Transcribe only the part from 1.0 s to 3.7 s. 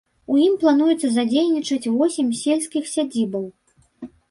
задзейнічаць восем сельскіх сядзібаў.